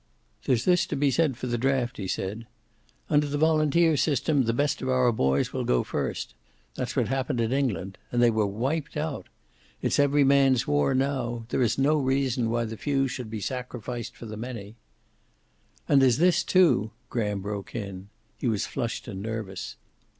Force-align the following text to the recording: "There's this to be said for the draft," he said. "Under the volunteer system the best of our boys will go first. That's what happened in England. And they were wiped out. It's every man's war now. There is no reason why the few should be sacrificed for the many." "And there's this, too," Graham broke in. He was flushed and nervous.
"There's 0.45 0.65
this 0.65 0.87
to 0.87 0.95
be 0.95 1.11
said 1.11 1.37
for 1.37 1.45
the 1.45 1.59
draft," 1.59 1.97
he 1.97 2.07
said. 2.07 2.47
"Under 3.07 3.27
the 3.27 3.37
volunteer 3.37 3.95
system 3.95 4.45
the 4.45 4.51
best 4.51 4.81
of 4.81 4.89
our 4.89 5.11
boys 5.11 5.53
will 5.53 5.63
go 5.63 5.83
first. 5.83 6.33
That's 6.73 6.95
what 6.95 7.07
happened 7.07 7.39
in 7.39 7.53
England. 7.53 7.99
And 8.11 8.19
they 8.19 8.31
were 8.31 8.47
wiped 8.47 8.97
out. 8.97 9.27
It's 9.79 9.99
every 9.99 10.23
man's 10.23 10.65
war 10.65 10.95
now. 10.95 11.45
There 11.49 11.61
is 11.61 11.77
no 11.77 11.97
reason 11.99 12.49
why 12.49 12.65
the 12.65 12.77
few 12.77 13.07
should 13.07 13.29
be 13.29 13.41
sacrificed 13.41 14.15
for 14.17 14.25
the 14.25 14.37
many." 14.37 14.75
"And 15.87 16.01
there's 16.01 16.17
this, 16.17 16.43
too," 16.43 16.89
Graham 17.11 17.41
broke 17.41 17.75
in. 17.75 18.09
He 18.39 18.47
was 18.47 18.65
flushed 18.65 19.07
and 19.07 19.21
nervous. 19.21 19.75